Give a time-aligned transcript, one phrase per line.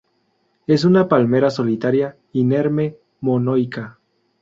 [0.65, 3.99] Es una palmera solitaria, inerme, monoica.